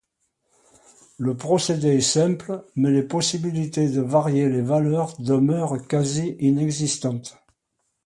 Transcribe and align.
Le 1.19 1.37
procédé 1.37 1.89
est 1.89 2.01
simple 2.01 2.65
mais 2.75 2.89
les 2.89 3.03
possibilités 3.03 3.87
de 3.87 4.01
varier 4.01 4.49
les 4.49 4.63
valeurs 4.63 5.15
demeurent 5.21 5.87
quasi 5.87 6.35
inexistantes. 6.39 7.37